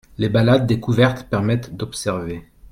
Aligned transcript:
Les 0.17 0.29
balades 0.29 0.65
découvertes 0.65 1.27
permettent 1.29 1.75
d’observer. 1.77 2.47